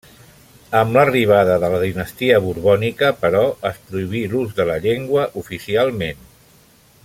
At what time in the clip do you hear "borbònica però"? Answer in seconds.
2.45-3.43